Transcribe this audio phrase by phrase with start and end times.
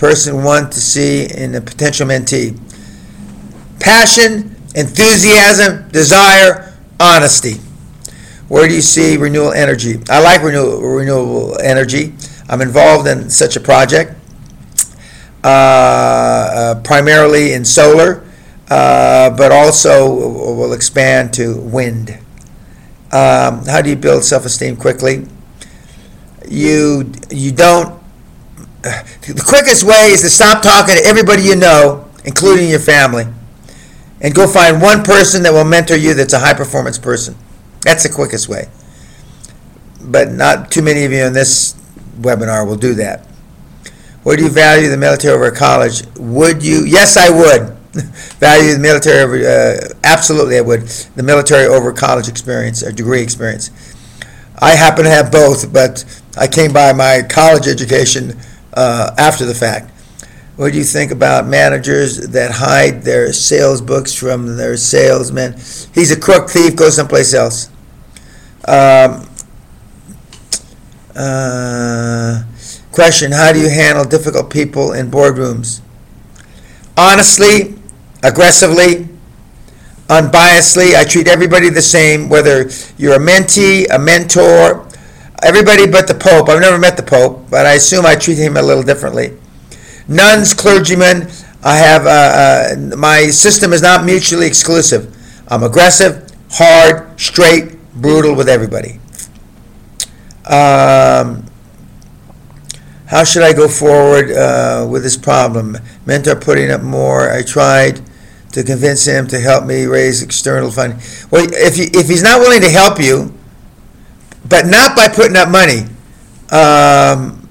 [0.00, 2.58] person want to see in a potential mentee?
[3.80, 7.60] Passion, enthusiasm, desire, honesty.
[8.48, 10.00] Where do you see renewal energy?
[10.08, 12.14] I like renewal, renewable energy.
[12.48, 14.14] I'm involved in such a project,
[15.44, 18.26] uh, uh, primarily in solar,
[18.70, 20.08] uh, but also
[20.54, 22.18] will expand to wind.
[23.12, 25.26] Um, how do you build self-esteem quickly?
[26.48, 27.99] You you don't.
[28.82, 33.26] The quickest way is to stop talking to everybody you know, including your family,
[34.20, 36.14] and go find one person that will mentor you.
[36.14, 37.36] That's a high performance person.
[37.82, 38.68] That's the quickest way.
[40.02, 41.74] But not too many of you in this
[42.20, 43.26] webinar will do that.
[44.24, 46.02] Would you value the military over college?
[46.16, 46.84] Would you?
[46.84, 47.76] Yes, I would.
[48.38, 50.82] value the military over, uh, absolutely I would.
[51.16, 53.70] The military over college experience or degree experience.
[54.58, 56.04] I happen to have both, but
[56.38, 58.38] I came by my college education
[58.74, 59.90] uh, after the fact.
[60.56, 65.54] What do you think about managers that hide their sales books from their salesmen?
[65.94, 67.70] He's a crook thief, go someplace else.
[68.68, 69.26] Um,
[71.16, 72.44] uh,
[72.92, 75.80] question, how do you handle difficult people in boardrooms?
[76.96, 77.74] Honestly,
[78.22, 79.08] aggressively,
[80.08, 82.68] unbiasedly, I treat everybody the same, whether
[82.98, 84.86] you're a mentee, a mentor,
[85.42, 86.48] everybody but the Pope.
[86.48, 89.36] I've never met the Pope, but I assume I treat him a little differently.
[90.08, 91.28] Nuns, clergymen,
[91.62, 95.14] I have, uh, uh, my system is not mutually exclusive.
[95.48, 99.00] I'm aggressive, hard, straight, brutal with everybody.
[100.46, 101.44] Um,
[103.06, 105.76] how should I go forward uh, with this problem?
[106.06, 107.30] Mentor putting up more.
[107.30, 108.00] I tried
[108.52, 110.98] to convince him to help me raise external funding.
[111.30, 113.34] Well, if, he, if he's not willing to help you,
[114.48, 115.84] but not by putting up money,
[116.50, 117.48] um,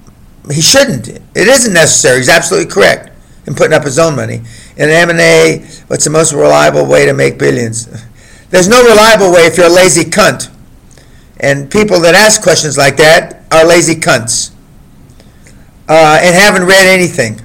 [0.50, 1.08] he shouldn't.
[1.08, 2.18] It isn't necessary.
[2.18, 3.10] He's absolutely correct
[3.46, 4.42] in putting up his own money.
[4.76, 7.86] In M&A, what's the most reliable way to make billions?
[8.50, 10.50] There's no reliable way if you're a lazy cunt.
[11.38, 14.50] And people that ask questions like that are lazy cunts
[15.88, 17.40] uh, and haven't read anything.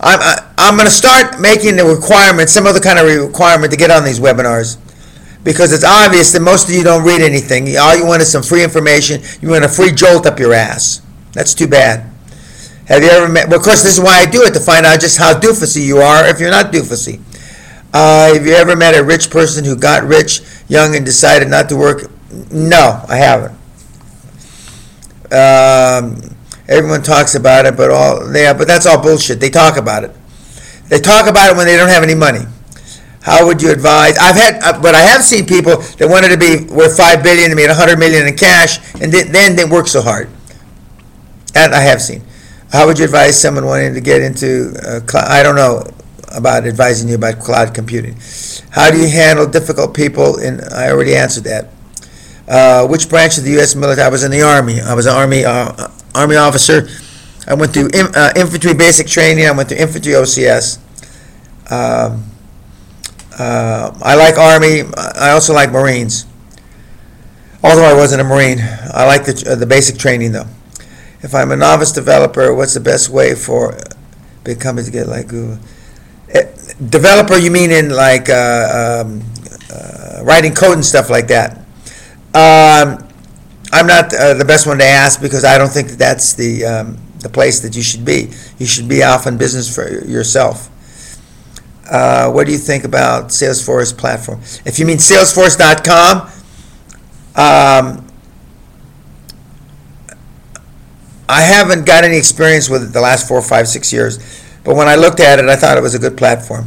[0.00, 3.76] I'm, I, I'm going to start making the requirement, some other kind of requirement to
[3.76, 4.78] get on these webinars
[5.44, 7.76] because it's obvious that most of you don't read anything.
[7.76, 9.22] All you want is some free information.
[9.40, 11.02] You want a free jolt up your ass.
[11.32, 12.10] That's too bad.
[12.86, 13.48] Have you ever met?
[13.48, 15.84] Well, of course, this is why I do it to find out just how doofusy
[15.84, 17.20] you are if you're not doofusy.
[17.92, 21.68] Uh, have you ever met a rich person who got rich young and decided not
[21.68, 22.10] to work?
[22.50, 23.52] No, I haven't.
[25.30, 26.34] Um,
[26.66, 29.40] everyone talks about it, but all yeah, but that's all bullshit.
[29.40, 30.14] They talk about it.
[30.88, 32.46] They talk about it when they don't have any money.
[33.22, 34.16] How would you advise?
[34.18, 37.50] I've had, uh, but I have seen people that wanted to be worth five billion
[37.50, 40.30] and made a hundred million in cash, and then, then they work so hard.
[41.54, 42.22] And I have seen.
[42.70, 44.74] How would you advise someone wanting to get into?
[44.86, 45.82] Uh, cl- I don't know
[46.34, 48.16] about advising you about cloud computing.
[48.70, 50.38] How do you handle difficult people?
[50.38, 51.70] And I already answered that.
[52.46, 53.74] Uh, which branch of the U.S.
[53.74, 54.06] military?
[54.06, 54.80] I was in the Army.
[54.80, 56.88] I was an Army uh, Army officer.
[57.46, 59.46] I went through in, uh, infantry basic training.
[59.46, 60.78] I went through infantry OCS.
[61.70, 62.24] Um,
[63.38, 64.82] uh, I like Army.
[64.96, 66.26] I also like Marines.
[67.62, 70.46] Although I wasn't a Marine, I like the, uh, the basic training though.
[71.20, 73.76] If I'm a novice developer, what's the best way for
[74.44, 75.58] companies to get like Google?
[76.32, 76.44] Eh,
[76.88, 79.22] Developer, you mean in like uh, um,
[79.72, 81.58] uh, writing code and stuff like that?
[82.34, 83.04] Um,
[83.72, 86.64] I'm not uh, the best one to ask because I don't think that that's the
[86.64, 88.30] um, the place that you should be.
[88.58, 90.70] You should be off in business for yourself.
[91.90, 94.40] Uh, what do you think about Salesforce platform?
[94.66, 96.28] If you mean Salesforce.com,
[97.34, 98.06] um,
[101.28, 104.18] I haven't got any experience with it the last four, five, six years,
[104.64, 106.66] but when I looked at it, I thought it was a good platform.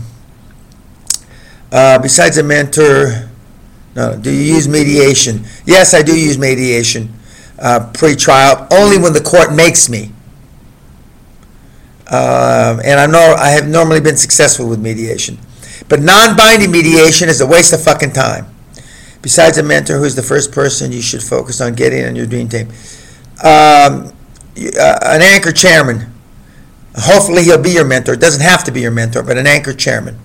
[1.71, 3.29] Uh, besides a mentor,
[3.95, 5.45] no, do you use mediation?
[5.65, 7.13] Yes, I do use mediation,
[7.59, 10.11] uh, pre-trial, only when the court makes me.
[12.11, 15.39] Um, and I know I have normally been successful with mediation.
[15.87, 18.47] But non-binding mediation is a waste of fucking time.
[19.21, 22.49] Besides a mentor, who's the first person you should focus on getting on your dream
[22.49, 22.67] team?
[23.43, 24.11] Um,
[24.57, 26.11] uh, an anchor chairman.
[26.95, 28.13] Hopefully, he'll be your mentor.
[28.15, 30.19] It doesn't have to be your mentor, but an anchor chairman.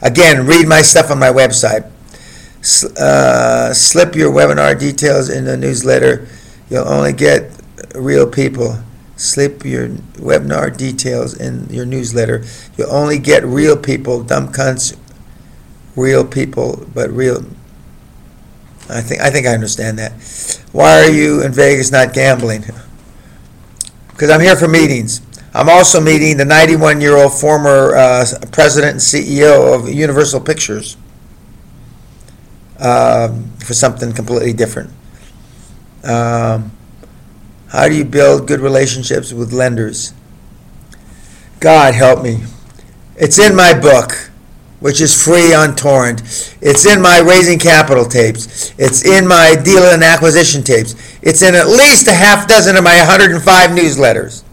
[0.00, 1.90] Again, read my stuff on my website.
[2.98, 6.26] Uh, slip your webinar details in the newsletter.
[6.70, 7.50] You'll only get
[7.94, 8.78] real people.
[9.18, 12.44] Slip your webinar details in your newsletter.
[12.76, 14.96] You'll only get real people, dumb cunts,
[15.96, 17.44] real people, but real.
[18.88, 20.12] I think I think I understand that.
[20.70, 22.64] Why are you in Vegas not gambling?
[24.08, 25.20] Because I'm here for meetings.
[25.54, 30.96] I'm also meeting the 91-year-old former uh, president and CEO of Universal Pictures
[32.80, 34.90] um, for something completely different.
[36.02, 36.72] Um,
[37.68, 40.14] How do you build good relationships with lenders?
[41.60, 42.44] God help me.
[43.16, 44.30] It's in my book,
[44.80, 46.22] which is free on torrent.
[46.60, 48.72] It's in my raising capital tapes.
[48.78, 50.94] It's in my deal and acquisition tapes.
[51.20, 54.44] It's in at least a half dozen of my 105 newsletters.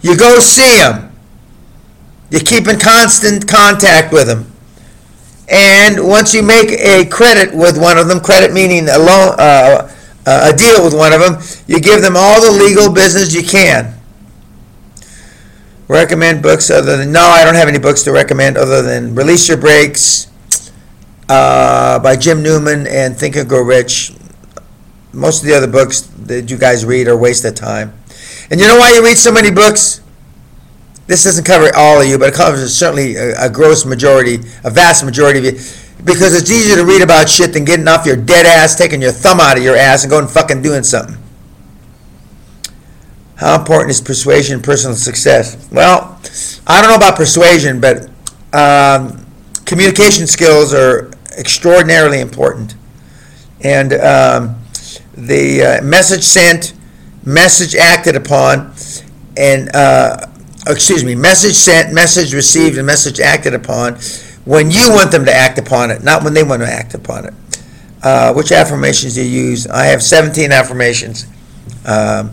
[0.00, 1.12] You go see them.
[2.30, 4.50] You keep in constant contact with them.
[5.48, 9.92] And once you make a credit with one of them, credit meaning a loan, uh,
[10.30, 13.94] a deal with one of them, you give them all the legal business you can.
[15.88, 19.48] Recommend books other than, no, I don't have any books to recommend other than Release
[19.48, 20.30] Your Brakes
[21.28, 24.12] uh, by Jim Newman and Think and Grow Rich.
[25.12, 27.92] Most of the other books that you guys read are waste of time.
[28.50, 30.00] And you know why you read so many books?
[31.06, 34.70] This doesn't cover all of you, but it covers certainly a, a gross majority, a
[34.70, 35.60] vast majority of you.
[36.04, 39.12] Because it's easier to read about shit than getting off your dead ass, taking your
[39.12, 41.16] thumb out of your ass, and going fucking doing something.
[43.36, 45.68] How important is persuasion in personal success?
[45.72, 46.20] Well,
[46.66, 48.10] I don't know about persuasion, but
[48.52, 49.26] um,
[49.64, 52.74] communication skills are extraordinarily important.
[53.62, 54.56] And um,
[55.14, 56.74] the uh, message sent,
[57.24, 58.74] message acted upon,
[59.36, 60.26] and uh,
[60.66, 63.98] excuse me, message sent, message received, and message acted upon
[64.50, 67.24] when you want them to act upon it, not when they want to act upon
[67.24, 67.34] it.
[68.02, 69.68] Uh, which affirmations do you use?
[69.68, 71.26] I have 17 affirmations
[71.86, 72.32] um,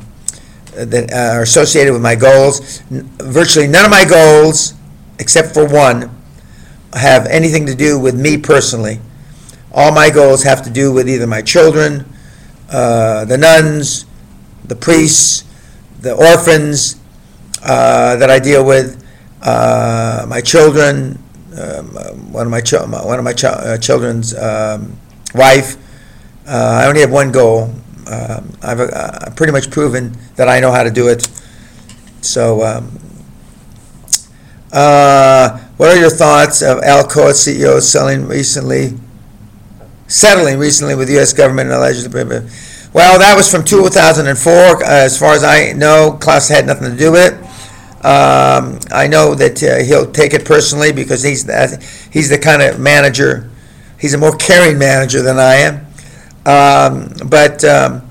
[0.74, 2.82] that are associated with my goals.
[2.90, 4.74] N- Virtually none of my goals,
[5.20, 6.10] except for one,
[6.94, 9.00] have anything to do with me personally.
[9.72, 12.12] All my goals have to do with either my children,
[12.72, 14.08] uh, the nuns,
[14.66, 15.44] the priests,
[16.00, 17.00] the orphans
[17.62, 19.06] uh, that I deal with,
[19.44, 21.24] uh, my children,
[22.32, 24.98] one of my my- one of my chi- uh, children's um,
[25.34, 25.78] wife.
[26.48, 27.74] Uh, I only have one goal.
[28.08, 31.28] Um, I've uh, pretty much proven that I know how to do it.
[32.22, 33.00] So, um,
[34.72, 38.98] uh, what are your thoughts of Alcoa CEO selling recently,
[40.08, 41.34] settling recently with the U.S.
[41.34, 42.24] government and allegedly?
[42.94, 44.54] Well, that was from 2004.
[44.54, 47.47] Uh, As far as I know, Klaus had nothing to do with it.
[48.08, 52.62] Um, I know that uh, he'll take it personally because he's that, he's the kind
[52.62, 53.50] of manager,
[54.00, 55.76] he's a more caring manager than I am.
[56.46, 58.02] Um, but um,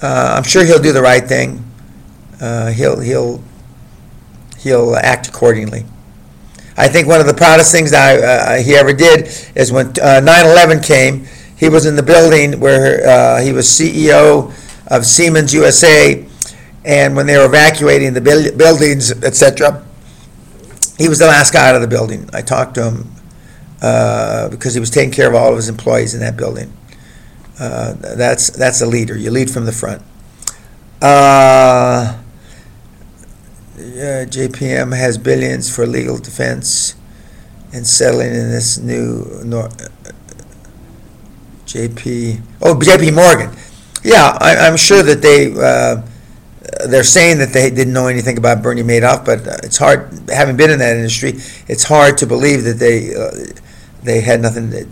[0.00, 1.62] uh, I'm sure he'll do the right thing.
[2.40, 3.44] Uh, he'll he'll
[4.60, 5.84] he'll act accordingly.
[6.78, 10.22] I think one of the proudest things I, uh, he ever did is when uh,
[10.24, 11.26] 9/11 came.
[11.58, 14.54] He was in the building where uh, he was CEO
[14.86, 16.26] of Siemens USA,
[16.88, 19.84] and when they were evacuating the buil- buildings, etc.,
[20.96, 22.28] he was the last guy out of the building.
[22.32, 23.12] I talked to him
[23.82, 26.72] uh, because he was taking care of all of his employees in that building.
[27.60, 29.16] Uh, that's that's a leader.
[29.16, 30.02] You lead from the front.
[31.02, 32.18] Uh,
[33.76, 36.94] JPM has billions for legal defense
[37.72, 39.68] and settling in this new nor-
[41.66, 42.40] JP.
[42.62, 43.54] Oh, JP Morgan.
[44.02, 45.52] Yeah, I, I'm sure that they.
[46.68, 50.12] Uh, they're saying that they didn't know anything about Bernie Madoff, but uh, it's hard,
[50.28, 51.34] having been in that industry,
[51.66, 53.30] it's hard to believe that they uh,
[54.02, 54.86] they had nothing to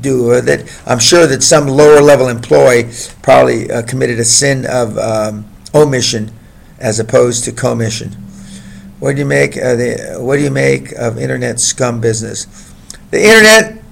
[0.00, 0.80] do with it.
[0.86, 2.90] I'm sure that some lower level employee
[3.22, 6.30] probably uh, committed a sin of um, omission
[6.78, 8.10] as opposed to commission.
[9.00, 12.46] What do you make of the What do you make of internet scum business?
[13.10, 13.82] The internet,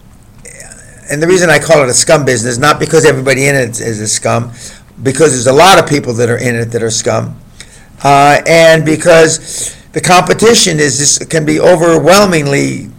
[1.10, 4.00] and the reason I call it a scum business, not because everybody in it is
[4.00, 4.52] a scum,
[5.02, 7.38] because there's a lot of people that are in it that are scum,
[8.04, 12.90] uh, and because the competition is just, can be overwhelmingly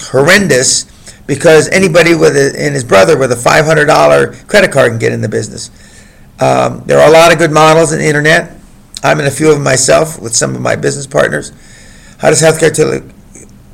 [0.00, 0.84] horrendous
[1.26, 5.20] because anybody with a, and his brother with a $500 credit card can get in
[5.20, 5.70] the business.
[6.40, 8.56] Um, there are a lot of good models in the internet.
[9.02, 11.52] I'm in a few of them myself with some of my business partners.
[12.18, 13.02] How does healthcare tele,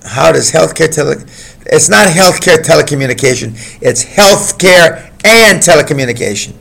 [0.04, 1.16] how does healthcare tele,
[1.66, 6.54] it's not healthcare telecommunication, it's healthcare and telecommunication.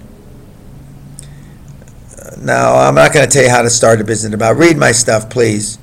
[2.43, 4.57] Now, I'm not going to tell you how to start a business about.
[4.57, 5.77] Read my stuff, please.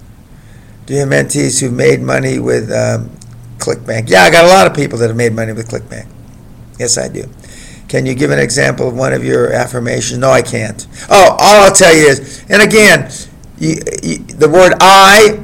[0.85, 3.09] Do you have mentees who've made money with um,
[3.57, 4.11] ClickBank?
[4.11, 6.07] Yeah, I got a lot of people that have made money with ClickBank.
[6.79, 7.25] Yes, I do.
[7.89, 10.19] Can you give an example of one of your affirmations?
[10.19, 10.87] No, I can't.
[11.09, 13.11] Oh, all I'll tell you is, and again,
[13.59, 15.41] you, you, the word I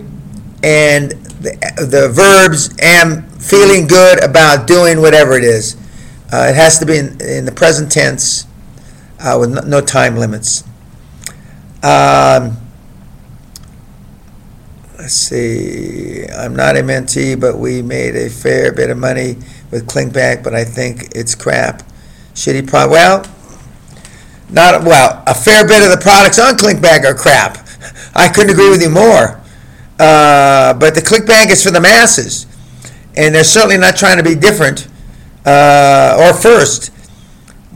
[0.63, 5.77] and the, the verbs am feeling good about doing whatever it is.
[6.31, 8.47] Uh, it has to be in, in the present tense
[9.21, 10.63] uh, with no, no time limits.
[11.87, 12.57] Um,
[14.99, 19.37] let's see, I'm not a mentee, but we made a fair bit of money
[19.71, 21.85] with ClickBank, but I think it's crap.
[22.35, 23.25] Shitty pro, well,
[24.51, 27.65] not, well, a fair bit of the products on ClickBank are crap.
[28.17, 29.41] I couldn't agree with you more.
[29.97, 32.49] Uh, but the Clickbank is for the masses,
[33.17, 34.89] and they're certainly not trying to be different
[35.45, 36.91] uh, or first.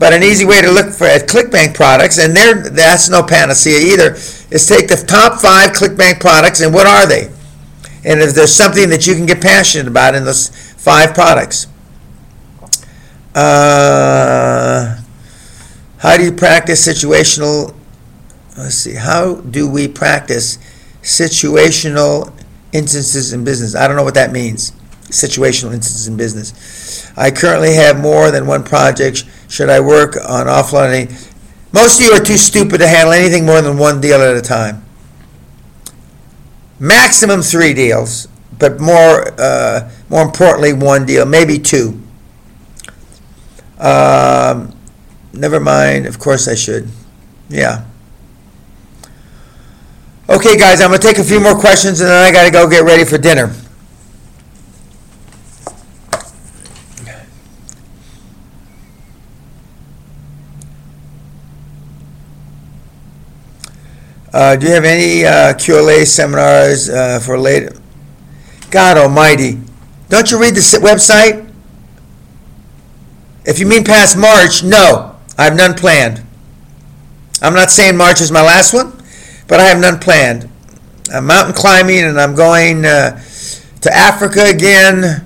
[0.01, 3.77] But an easy way to look for at ClickBank products, and there that's no panacea
[3.93, 4.13] either,
[4.49, 7.31] is take the top five ClickBank products and what are they?
[8.03, 11.67] And if there's something that you can get passionate about in those five products.
[13.35, 14.99] Uh,
[15.99, 17.75] how do you practice situational?
[18.57, 18.95] Let's see.
[18.95, 20.57] How do we practice
[21.03, 22.33] situational
[22.73, 23.75] instances in business?
[23.75, 24.71] I don't know what that means.
[25.11, 27.11] Situational instances in business.
[27.15, 29.25] I currently have more than one project.
[29.51, 31.11] Should I work on offloading?
[31.73, 34.41] Most of you are too stupid to handle anything more than one deal at a
[34.41, 34.81] time.
[36.79, 42.01] Maximum three deals, but more, uh, more importantly, one deal, maybe two.
[43.77, 44.73] Um,
[45.33, 46.05] never mind.
[46.05, 46.87] Of course I should.
[47.49, 47.83] Yeah.
[50.29, 52.85] Okay, guys, I'm gonna take a few more questions and then I gotta go get
[52.85, 53.53] ready for dinner.
[64.33, 67.75] Uh, do you have any uh, QLA seminars uh, for later?
[68.69, 69.59] God Almighty!
[70.07, 71.51] Don't you read the website?
[73.43, 76.23] If you mean past March, no, I have none planned.
[77.41, 78.93] I'm not saying March is my last one,
[79.47, 80.49] but I have none planned.
[81.13, 83.21] I'm mountain climbing and I'm going uh,
[83.81, 85.25] to Africa again,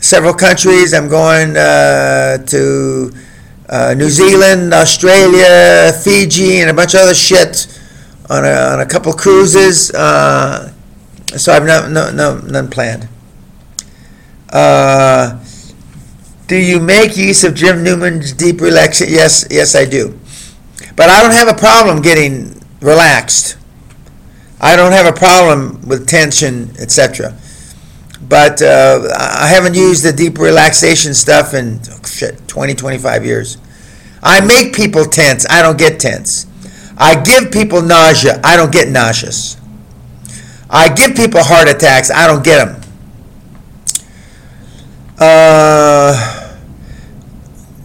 [0.00, 0.92] several countries.
[0.92, 3.10] I'm going uh, to
[3.70, 7.73] uh, New Zealand, Australia, Fiji, and a bunch of other shit
[8.30, 9.90] on a, on a couple cruises.
[9.90, 10.72] Uh,
[11.36, 13.08] so I've no, no, no, none planned.
[14.50, 15.42] Uh,
[16.46, 19.12] do you make use of Jim Newman's deep relaxation?
[19.12, 20.18] Yes, yes, I do.
[20.96, 23.56] But I don't have a problem getting relaxed.
[24.60, 27.36] I don't have a problem with tension, etc.
[28.28, 33.58] But uh, I haven't used the deep relaxation stuff in oh, shit 20, 25 years.
[34.22, 35.46] I make people tense.
[35.50, 36.46] I don't get tense.
[36.96, 38.40] I give people nausea.
[38.44, 39.56] I don't get nauseous.
[40.70, 42.10] I give people heart attacks.
[42.10, 42.80] I don't get them.
[45.18, 46.58] Uh,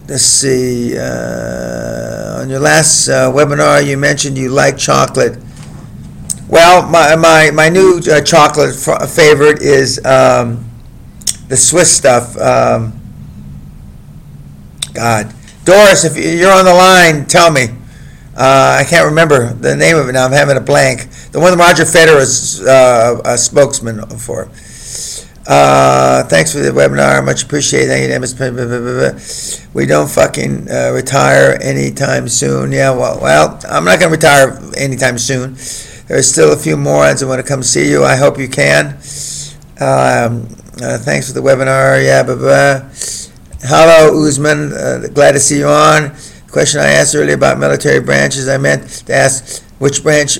[0.08, 0.96] let's see.
[0.96, 5.38] Uh, on your last uh, webinar, you mentioned you like chocolate.
[6.48, 10.68] Well, my, my, my new uh, chocolate f- favorite is um,
[11.48, 12.36] the Swiss stuff.
[12.38, 13.00] Um,
[14.94, 15.32] God.
[15.64, 17.68] Doris, if you're on the line, tell me.
[18.36, 20.24] Uh, I can't remember the name of it now.
[20.24, 21.10] I'm having a blank.
[21.32, 24.50] The one Roger Federer is uh, a spokesman for.
[25.46, 27.24] Uh, thanks for the webinar.
[27.24, 27.90] Much appreciated.
[29.74, 32.70] We don't fucking uh, retire anytime soon.
[32.72, 35.54] Yeah, well, well, I'm not going to retire anytime soon.
[36.06, 36.98] There's still a few more.
[36.98, 38.04] morons that want to come see you.
[38.04, 38.94] I hope you can.
[39.80, 40.46] Um,
[40.82, 42.04] uh, thanks for the webinar.
[42.04, 42.88] Yeah, blah, blah.
[43.62, 44.72] Hello, Usman.
[44.72, 46.14] Uh, glad to see you on.
[46.50, 50.38] Question I asked earlier about military branches, I meant to ask which branch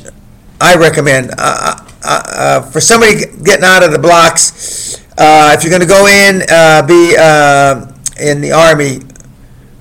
[0.61, 1.31] I recommend.
[1.38, 5.87] Uh, uh, uh, for somebody getting out of the blocks, uh, if you're going to
[5.87, 9.00] go in, uh, be uh, in the Army,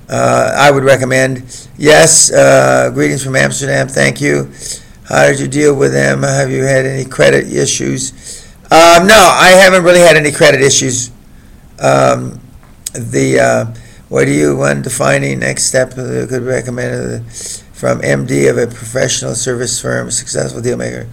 [0.08, 1.68] uh, I would recommend.
[1.76, 3.88] Yes, uh, greetings from Amsterdam.
[3.88, 4.50] Thank you.
[5.08, 6.22] How did you deal with them?
[6.22, 8.46] Have you had any credit issues?
[8.64, 11.10] Um, no, I haven't really had any credit issues.
[11.80, 12.40] Um,
[12.92, 13.74] the uh,
[14.10, 17.24] what do you want defining next step uh, could recommend uh,
[17.72, 21.08] from MD of a professional service firm, successful deal maker?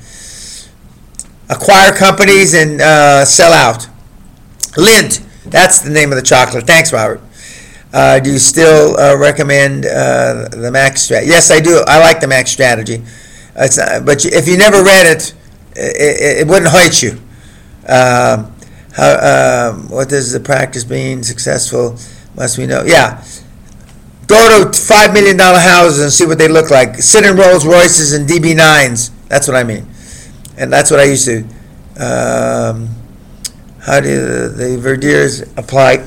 [1.47, 3.87] Acquire companies and uh, sell out.
[4.77, 6.65] Lindt, that's the name of the chocolate.
[6.65, 7.21] Thanks, Robert.
[7.93, 11.29] Uh, do you still uh, recommend uh, the Max strategy?
[11.29, 11.83] Yes, I do.
[11.87, 13.03] I like the Max strategy.
[13.55, 15.35] It's, uh, but if you never read it,
[15.75, 17.11] it, it wouldn't hurt you.
[17.87, 18.55] Um,
[18.93, 21.21] how, um, what does the practice mean?
[21.21, 21.95] Successful
[22.37, 22.83] must we know?
[22.85, 23.23] Yeah.
[24.27, 26.95] Go to five million dollar houses and see what they look like.
[26.95, 29.11] Sit in Rolls Royces and DB9s.
[29.27, 29.87] That's what I mean,
[30.57, 31.39] and that's what I used to.
[31.99, 32.89] Um,
[33.81, 35.97] how do the Verdiers apply?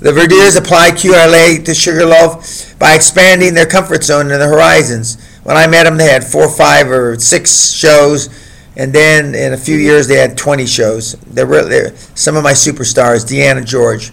[0.00, 5.16] The Verdiers apply QLA to Sugarloaf by expanding their comfort zone and their horizons.
[5.42, 8.28] When I met them, they had four, five, or six shows,
[8.76, 11.12] and then in a few years they had 20 shows.
[11.26, 14.12] They're, re- they're some of my superstars, Deanna George.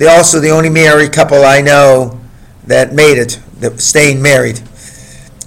[0.00, 2.18] They're also the only married couple I know
[2.64, 4.56] that made it, that staying married.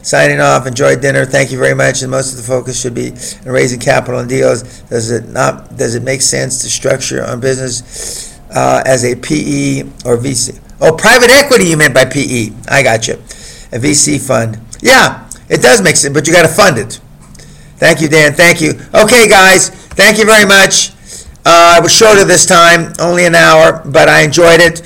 [0.03, 0.67] signing off.
[0.67, 1.25] Enjoy dinner.
[1.25, 2.03] Thank you very much.
[2.03, 3.13] And most of the focus should be
[3.47, 4.81] on raising capital and deals.
[4.81, 9.89] Does it not, does it make sense to structure on business uh, as a PE
[10.05, 10.59] or VC?
[10.79, 12.51] Oh, private equity you meant by PE.
[12.69, 13.15] I got you.
[13.15, 14.59] A VC fund.
[14.83, 17.01] Yeah, it does make sense, but you got to fund it.
[17.77, 18.33] Thank you, Dan.
[18.33, 18.73] Thank you.
[18.93, 20.91] Okay, guys, thank you very much.
[21.45, 24.79] Uh, I was shorter this time, only an hour, but I enjoyed it.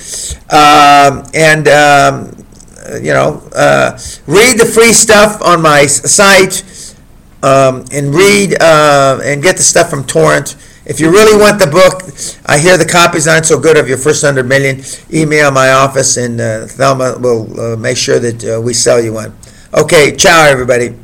[0.52, 2.44] Um, and, um,
[3.00, 3.96] you know, uh,
[4.26, 6.64] read the free stuff on my site
[7.42, 10.56] um, and read uh, and get the stuff from Torrent.
[10.84, 12.02] If you really want the book,
[12.46, 14.82] I hear the copies aren't so good of your first hundred million.
[15.12, 19.12] Email my office and uh, Thelma will uh, make sure that uh, we sell you
[19.12, 19.36] one.
[19.74, 20.96] Okay, ciao, everybody.